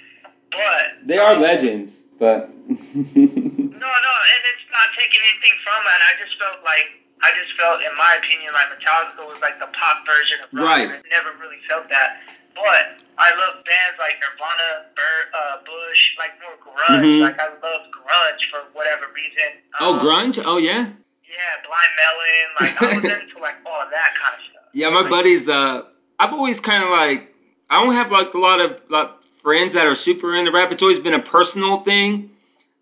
[0.51, 6.01] But They are legends, but No, no, and it's not taking anything from that.
[6.03, 9.69] I just felt like I just felt, in my opinion, like Metallica was like the
[9.77, 10.65] pop version of rock.
[10.65, 10.89] Right.
[10.89, 12.25] I never really felt that.
[12.55, 17.01] But I love bands like Nirvana, Bur- uh, Bush, like more grunge.
[17.03, 17.21] Mhm.
[17.21, 19.61] Like I love grunge for whatever reason.
[19.79, 20.41] oh Um, grunge.
[20.45, 20.87] Oh yeah.
[21.23, 22.47] Yeah, Blind Melon.
[22.59, 24.63] Like I was into like all that kind of stuff.
[24.73, 25.47] Yeah, my Like, buddies.
[25.49, 25.83] Uh,
[26.19, 27.33] I've always kind of like
[27.69, 29.09] I don't have like a lot of like
[29.41, 30.71] friends that are super into rap.
[30.71, 32.31] It's always been a personal thing.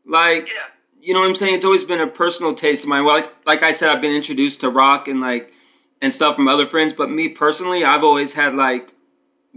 [0.05, 0.53] Like Yeah.
[0.99, 1.53] you know what I'm saying?
[1.55, 3.05] It's always been a personal taste of mine.
[3.05, 5.53] Well, like like I said, I've been introduced to rock and like
[6.01, 6.93] and stuff from other friends.
[6.93, 8.89] But me personally, I've always had like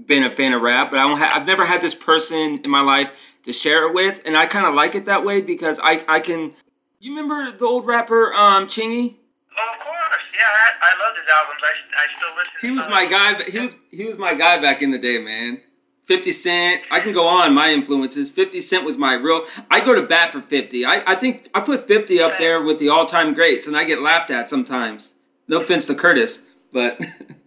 [0.06, 0.90] been a fan of rap.
[0.90, 1.18] But I don't.
[1.18, 3.10] Ha- I've never had this person in my life
[3.44, 6.20] to share it with, and I kind of like it that way because I I
[6.20, 6.52] can.
[7.00, 9.16] You remember the old rapper um Chingy?
[9.58, 10.22] Oh, of course.
[10.34, 11.60] Yeah, I, I loved his albums.
[11.62, 12.52] I, I still listen.
[12.60, 13.42] He was my guy.
[13.50, 15.60] He was he was my guy back in the day, man.
[16.04, 16.82] Fifty Cent.
[16.90, 18.30] I can go on my influences.
[18.30, 19.44] Fifty Cent was my real.
[19.70, 20.84] I go to bat for Fifty.
[20.84, 23.84] I, I think I put Fifty up there with the all time greats, and I
[23.84, 25.14] get laughed at sometimes.
[25.48, 27.00] No offense to Curtis, but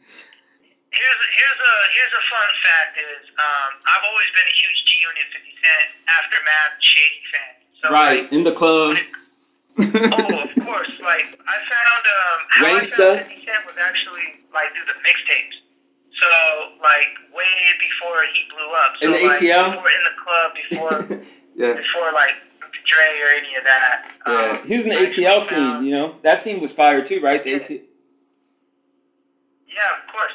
[1.66, 5.62] a here's a fun fact is um, I've always been a huge G Unit 50
[5.62, 7.54] Cent Aftermath Shady fan.
[7.82, 8.96] So right in the club.
[8.96, 9.12] Like,
[10.14, 10.94] oh, of course.
[11.02, 12.66] Like I found um, how?
[12.66, 15.58] I found 50 Cent was actually like through the mixtapes.
[16.16, 16.30] So
[16.80, 17.52] like way
[17.82, 18.92] before he blew up.
[19.02, 19.76] So, In the like, ATL?
[19.76, 20.96] Before in the club before
[21.60, 22.40] yeah, before like
[22.86, 24.06] Dre or any of that.
[24.28, 24.60] yeah.
[24.62, 25.58] Um, He was in the ATL scene.
[25.58, 27.42] found- You know that scene was fire too, right?
[27.44, 27.82] The ATL.
[29.68, 30.32] Yeah, of course.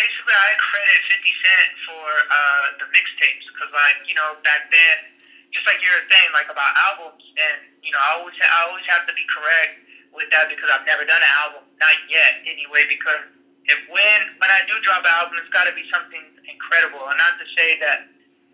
[0.00, 5.04] Basically, I credit 50 Cent for uh, the mixtapes because, like, you know, back then,
[5.52, 8.86] just like you were saying, like about albums, and you know, I always I always
[8.88, 9.76] have to be correct
[10.08, 12.88] with that because I've never done an album, not yet, anyway.
[12.88, 13.28] Because
[13.68, 17.20] if when when I do drop an album, it's got to be something incredible, and
[17.20, 18.00] not to say that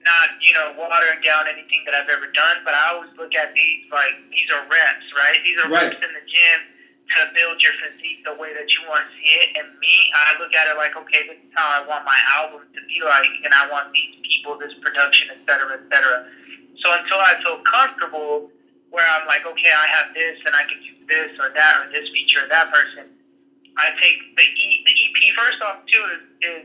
[0.03, 3.55] not you know watering down anything that I've ever done, but I always look at
[3.55, 5.39] these like these are reps, right?
[5.47, 5.95] These are Right.
[5.95, 6.75] reps in the gym
[7.15, 9.57] to build your physique the way that you want to see it.
[9.57, 12.67] And me, I look at it like, okay, this is how I want my album
[12.75, 16.25] to be like, and I want these people, this production, et cetera, et cetera.
[16.83, 18.51] So until I feel comfortable
[18.91, 21.87] where I'm like, okay, I have this and I can use this or that or
[21.89, 23.07] this feature or that person,
[23.79, 26.65] I take the E the EP first off too is, is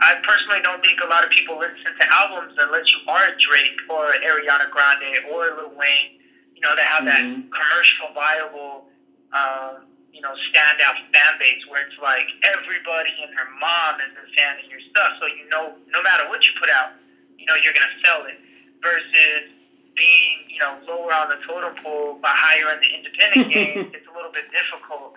[0.00, 3.32] I personally don't think a lot of people listen to albums unless you are a
[3.38, 6.18] Drake or Ariana Grande or Lil Wayne,
[6.54, 7.06] you know, that have Mhm.
[7.06, 7.22] that
[7.54, 8.86] commercial viable
[9.34, 14.26] um, you know, standout fan base where it's like everybody and their mom is a
[14.34, 15.12] fan of your stuff.
[15.20, 16.92] So you know, no matter what you put out,
[17.38, 18.38] you know, you're gonna sell it.
[18.82, 19.48] Versus
[19.96, 24.06] being, you know, lower on the totem pole but higher in the independent game, it's
[24.06, 25.14] a little bit difficult.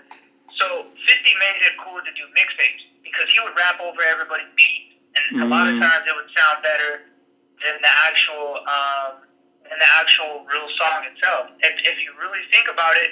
[0.58, 4.96] So 50 made it cool to do mixtapes because he would rap over everybody's beats,
[5.16, 5.82] and a lot of Mhm.
[5.82, 7.02] times it would sound better
[7.64, 9.22] than the actual um,
[9.70, 11.48] than the actual real song itself.
[11.60, 13.12] If, if you really think about it,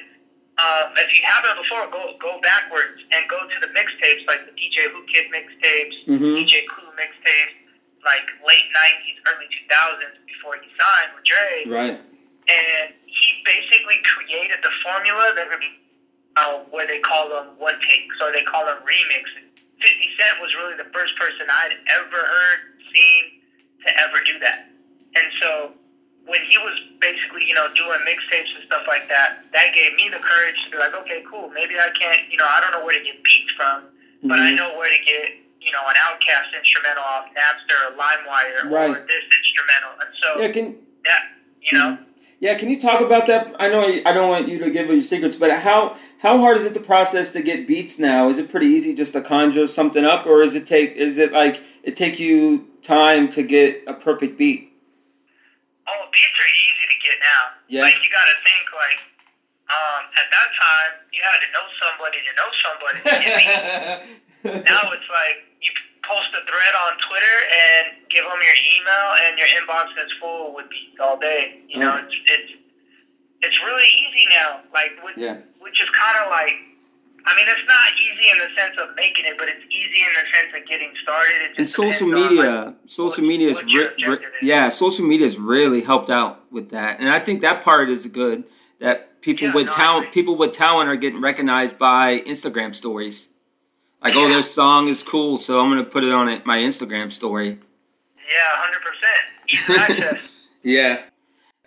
[0.57, 4.51] um, if you haven't before, go go backwards and go to the mixtapes like the
[4.55, 6.47] DJ Whoo Kid mixtapes, Mhm.
[6.47, 7.55] DJ Clue mixtapes,
[8.03, 11.99] like late '90s, early 2000s before he signed with Dre Right.
[12.47, 15.71] and he basically created the formula that would be
[16.37, 19.43] uh, where they call them one takes or they call them remixes.
[19.81, 22.59] 50 Cent was really the first person I'd ever heard,
[22.93, 23.39] seen
[23.85, 24.63] to ever do that.
[25.15, 25.73] And so
[26.25, 30.09] when he was basically, you know, doing mixtapes and stuff like that, that gave me
[30.09, 32.83] the courage to be like, okay, cool, maybe I can't, you know, I don't know
[32.83, 33.83] where to get beats from,
[34.23, 34.55] but I Mhm.
[34.57, 39.07] know where to get, you know, an Outkast instrumental off Napster or LimeWire or Right.
[39.07, 39.91] this instrumental.
[40.01, 40.47] And so, Yeah.
[40.49, 41.19] Can yeah,
[41.61, 41.97] you know.
[42.39, 43.55] Yeah, can you talk about that?
[43.59, 46.65] I know I don't want you to give your secrets, but how how hard is
[46.65, 48.27] it the process to get beats now?
[48.29, 51.31] Is it pretty easy just to conjure something up, or is it take is it
[51.31, 54.67] like it take you time to get a perfect beat?
[55.87, 57.43] Oh, beats are easy to get now.
[57.69, 57.81] Yeah.
[57.85, 58.99] Like you gotta think like
[59.65, 62.97] Um, at that time, you had to know somebody to know somebody.
[63.01, 63.09] to
[64.45, 65.73] get now it's like you
[66.05, 70.53] post a thread on Twitter and give them your email, and your inbox is full
[70.53, 71.57] with beats all day.
[71.67, 72.05] You know, Mm.
[72.05, 72.51] it's it's
[73.41, 74.61] it's really easy now.
[74.73, 75.37] Like, which, Yeah.
[75.59, 76.53] which is kind of like.
[77.27, 80.09] I mean, it's not easy in the sense of making it, but it's easy in
[80.13, 81.57] the sense of getting started.
[81.57, 85.81] And social media, like, social what- media is re- re- yeah, social media has really
[85.81, 88.43] helped out with that, and I think that part is good.
[88.79, 93.29] That people Yeah, with no, talent, people with talent, are getting recognized by Instagram stories.
[94.03, 97.11] Like, oh, their song is cool, so I'm gonna put it on it, my Instagram
[97.11, 97.57] story.
[98.17, 100.21] Yeah, hundred percent.
[100.63, 101.01] Yeah,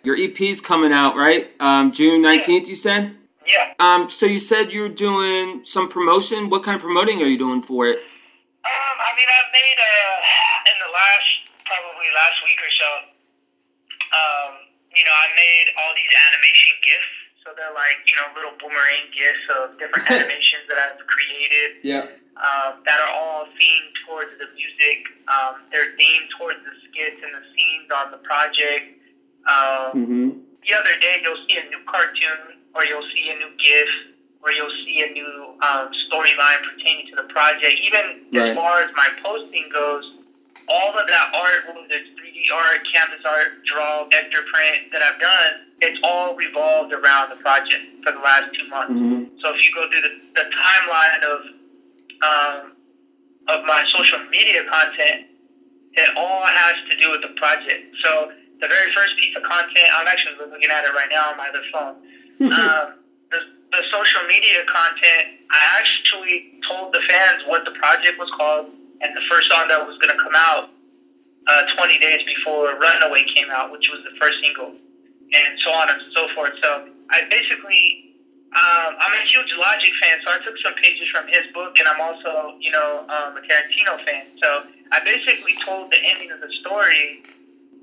[0.03, 1.49] your EP's coming out, right?
[1.59, 3.15] Um, June nineteenth, you said.
[3.49, 3.73] Yeah.
[3.79, 6.49] Um, so you said you're doing some promotion.
[6.49, 7.97] What kind of promoting are you doing for it?
[7.97, 11.29] Um, I mean, I've made uh, in the last
[11.65, 12.89] probably last week or so.
[14.13, 14.51] Um,
[14.93, 17.13] you know, I made all these animation gifs.
[17.45, 21.81] So they're like you know little boomerang gifs of different animations that I've created.
[21.81, 22.05] Yeah.
[22.37, 25.07] um, that are all themed towards the music.
[25.31, 29.01] Um, they're themed towards the skits and the scenes on the project.
[29.49, 30.29] Um, Mm-hmm.
[30.67, 33.89] the other day, you'll see a new cartoon, or you'll see a new GIF,
[34.41, 37.73] or you'll see a new um, storyline pertaining to the project.
[37.81, 38.49] Even Right.
[38.51, 40.13] as far as my posting goes,
[40.67, 45.19] all of that art, whether it's 3D art, canvas art, draw, vector print that I've
[45.19, 48.93] done, it's all revolved around the project for the last two months.
[48.93, 49.37] Mm-hmm.
[49.39, 51.39] So if you go through the, the timeline of
[52.21, 52.73] um,
[53.47, 55.25] of my social media content,
[55.93, 57.95] it all has to do with the project.
[58.03, 58.29] So
[58.61, 61.47] the very first piece of content, I'm actually looking at it right now on my
[61.49, 61.95] other phone.
[62.47, 62.93] Um,
[63.31, 63.39] the,
[63.71, 68.67] the social media content, I actually told the fans what the project was called
[69.01, 70.69] and the first song that was going to come out
[71.47, 74.73] uh, 20 days before Runaway came out, which was the first single,
[75.31, 76.53] and so on and so forth.
[76.61, 78.09] So I basically
[78.49, 81.87] um, I'm a huge Logic fan, so I took some pages from his book, and
[81.87, 84.25] I'm also, you know, um, a Tarantino fan.
[84.41, 87.21] So I basically told the ending of the story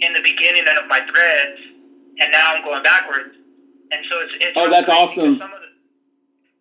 [0.01, 1.61] in the beginning of my threads,
[2.19, 3.36] and now I'm going backwards.
[3.91, 5.39] And so it's, it's Oh, that's awesome.
[5.39, 5.71] Some of the,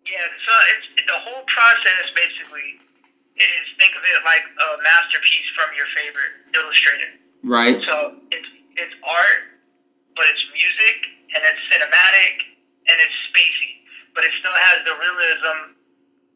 [0.05, 2.77] yeah, so it's the whole process basically
[3.35, 7.11] is think of it like a masterpiece from your favorite illustrator.
[7.43, 7.81] Right.
[7.83, 9.59] So it's it's art,
[10.15, 10.97] but it's music
[11.35, 12.35] and it's cinematic
[12.88, 13.83] and it's spacey,
[14.13, 15.75] but it still has the realism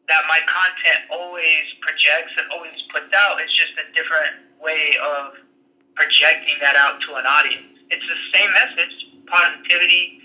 [0.08, 3.38] that my content always projects and always puts out.
[3.40, 5.38] It's just a different way of
[5.94, 7.78] projecting that out to an audience.
[7.88, 8.94] It's the same message:
[9.26, 10.19] positivity,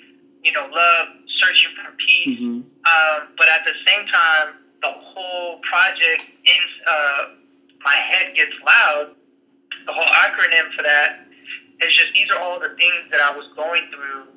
[0.46, 1.08] you know, love,
[1.42, 2.38] searching for peace.
[2.40, 2.62] Mm-hmm.
[2.86, 7.34] Um, but at the same time, the whole project, in, uh,
[7.84, 9.16] my head gets loud.
[9.88, 11.26] The whole acronym for that
[11.82, 14.30] is just these are all the things that I was going through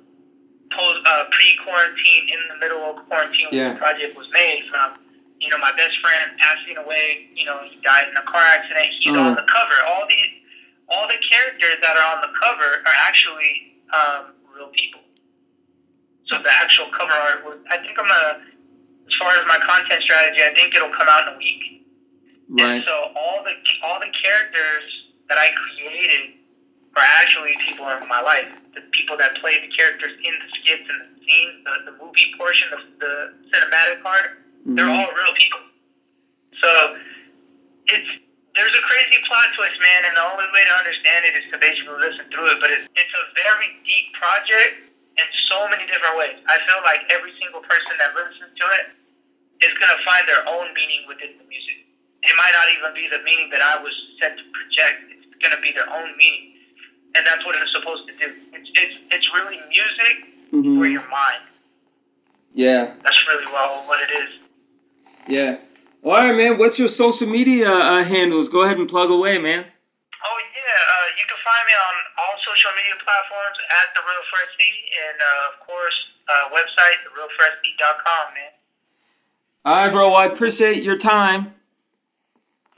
[0.72, 4.64] post, uh, pre-quarantine, in the middle of quarantine when the project was made.
[4.70, 4.98] From
[5.40, 8.92] you know my best friend passing away, you know he died in a car accident.
[8.98, 9.20] He's Oh.
[9.20, 9.76] on the cover.
[9.86, 10.32] All these,
[10.88, 14.97] all the characters that are on the cover are actually um, real people.
[16.28, 17.56] So the actual cover art was.
[17.70, 18.44] I think I'm gonna,
[19.08, 21.84] as far as my content strategy, I think it'll come out in a week.
[22.48, 22.80] Right.
[22.80, 24.84] And so all the all the characters
[25.28, 26.36] that I created
[26.96, 28.48] are actually people in my life.
[28.74, 32.32] The people that play the characters in the skits and the scenes, the, the movie
[32.36, 33.12] portion, the, the
[33.52, 34.96] cinematic part, they're Mhm.
[34.96, 35.60] all real people.
[36.60, 36.98] So
[37.88, 38.08] it's
[38.56, 41.58] there's a crazy plot twist, man, and the only way to understand it is to
[41.58, 42.60] basically listen through it.
[42.60, 44.87] But it's it's a very deep project
[45.18, 46.38] in so many different ways.
[46.46, 48.86] I feel like every single person that listens to it
[49.66, 51.82] is gonna find their own meaning within the music.
[52.22, 55.10] It might not even be the meaning that I was set to project.
[55.10, 56.54] It's gonna be their own meaning,
[57.14, 58.30] and that's what it's supposed to do.
[58.54, 60.14] It's it's it's really music
[60.54, 60.78] Mhm.
[60.78, 61.42] for your mind.
[62.52, 62.94] Yeah.
[63.02, 64.30] That's really well what it is.
[65.26, 65.58] Yeah.
[66.02, 66.56] All right, man.
[66.58, 68.48] What's your social media uh, handles?
[68.48, 69.66] Go ahead and plug away, man.
[70.24, 70.62] Oh yeah,
[70.94, 75.16] uh, you can find me on all social media platforms at the Real Fresty, and
[75.22, 78.52] uh, of course, uh, website therealfresty.com, man.
[79.64, 80.10] All right, bro.
[80.10, 81.54] Well, I appreciate your time.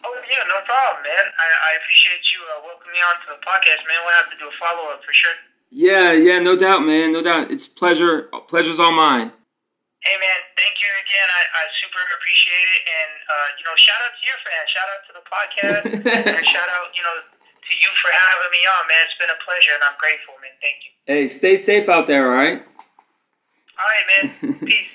[0.04, 1.24] Oh yeah, no problem, man.
[1.28, 4.00] I, I appreciate you uh, welcoming me on to the podcast, man.
[4.04, 5.36] We'll have to do a follow up for sure.
[5.70, 7.12] Yeah, yeah, no doubt, man.
[7.12, 7.52] No doubt.
[7.52, 8.32] It's pleasure.
[8.48, 9.32] Pleasure's all mine.
[10.00, 11.28] Hey man, thank you again.
[11.28, 14.88] I, I super appreciate it, and uh, you know, shout out to your fans, shout
[14.88, 15.82] out to the podcast,
[16.40, 17.16] and shout out, you know,
[17.70, 19.02] to you for having me on, man.
[19.06, 20.50] It's been a pleasure, and I'm grateful, man.
[20.60, 20.90] Thank you.
[21.06, 22.62] Hey, stay safe out there, all right?
[23.78, 24.06] All right,
[24.42, 24.58] man.
[24.66, 24.88] Peace.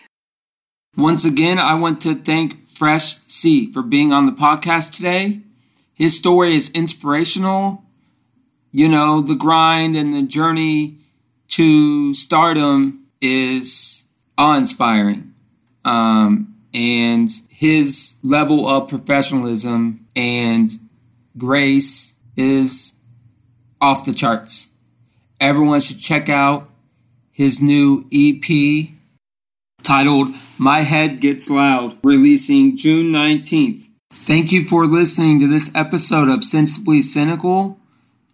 [0.97, 5.41] Once again, I want to thank Fresh C for being on the podcast today.
[5.93, 7.84] His story is inspirational.
[8.71, 10.97] You know, the grind and the journey
[11.49, 14.07] to stardom is
[14.38, 15.34] awe inspiring.
[15.86, 20.71] Um, and his level of professionalism and
[21.38, 23.03] grace is
[23.81, 24.77] off the charts.
[25.39, 26.69] Everyone should check out
[27.31, 28.89] his new EP
[29.83, 33.89] titled My Head Gets Loud, releasing June 19th.
[34.11, 37.79] Thank you for listening to this episode of Sensibly Cynical.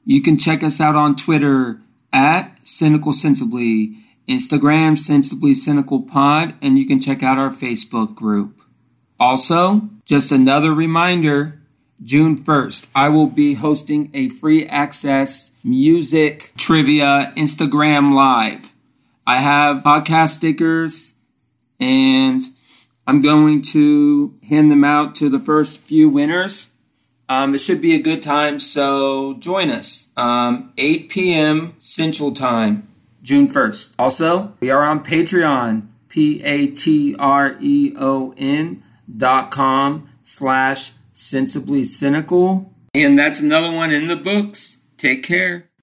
[0.05, 1.79] You can check us out on Twitter
[2.13, 3.95] at Cynical Sensibly,
[4.27, 8.61] Instagram Sensibly Cynical Pod, and you can check out our Facebook group.
[9.19, 11.60] Also, just another reminder
[12.03, 18.73] June 1st, I will be hosting a free access music trivia Instagram live.
[19.27, 21.19] I have podcast stickers
[21.79, 22.41] and
[23.05, 26.75] I'm going to hand them out to the first few winners.
[27.29, 30.11] Um, it should be a good time, so join us.
[30.17, 31.75] Um, 8 p.m.
[31.77, 32.83] Central Time,
[33.21, 33.95] June 1st.
[33.99, 38.83] Also, we are on Patreon, P A T R E O N
[39.15, 42.73] dot com slash sensibly cynical.
[42.93, 44.85] And that's another one in the books.
[44.97, 45.70] Take care.